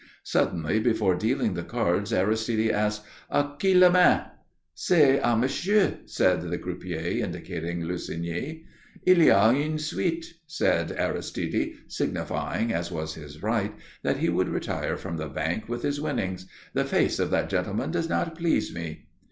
[0.23, 4.21] Suddenly, before dealing the cards, Aristide asked, "A qui la main?"
[4.73, 8.63] "C'est à Monsieur," said the croupier, indicating Lussigny.
[9.05, 14.49] "Il y a une suite," said Aristide, signifying, as was his right, that he would
[14.49, 16.47] retire from the bank with his winnings.
[16.73, 19.05] "The face of that gentleman does not please me."